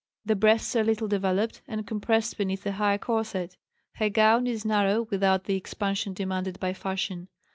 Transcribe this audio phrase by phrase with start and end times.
[0.25, 3.55] The breasts are little developed, and compressed beneath a high corset;
[3.97, 7.27] her gown is narrow without the expansion demanded by fashion.